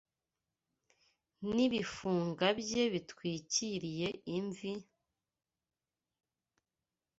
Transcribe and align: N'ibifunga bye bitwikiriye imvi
N'ibifunga 1.53 2.47
bye 2.59 2.83
bitwikiriye 2.93 4.07
imvi 4.37 4.71